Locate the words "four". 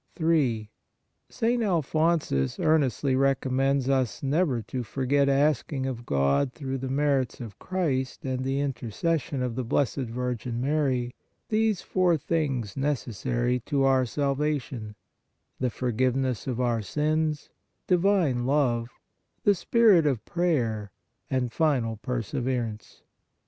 11.83-12.17